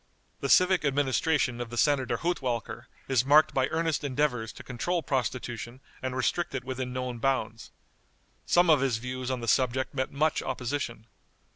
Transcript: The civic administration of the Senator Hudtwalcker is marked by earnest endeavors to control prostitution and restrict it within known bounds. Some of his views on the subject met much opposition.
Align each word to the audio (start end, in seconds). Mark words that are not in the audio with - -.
The 0.39 0.49
civic 0.49 0.83
administration 0.83 1.61
of 1.61 1.69
the 1.69 1.77
Senator 1.77 2.17
Hudtwalcker 2.17 2.87
is 3.07 3.23
marked 3.23 3.53
by 3.53 3.67
earnest 3.67 4.03
endeavors 4.03 4.51
to 4.53 4.63
control 4.63 5.03
prostitution 5.03 5.79
and 6.01 6.15
restrict 6.15 6.55
it 6.55 6.63
within 6.63 6.91
known 6.91 7.19
bounds. 7.19 7.69
Some 8.47 8.71
of 8.71 8.81
his 8.81 8.97
views 8.97 9.29
on 9.29 9.41
the 9.41 9.47
subject 9.47 9.93
met 9.93 10.11
much 10.11 10.41
opposition. 10.41 11.05